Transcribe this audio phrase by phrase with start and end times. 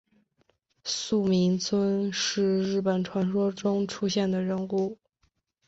[0.83, 4.97] 素呜尊是日本传说中出现的人物。